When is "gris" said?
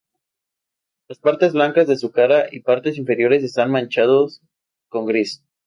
5.05-5.43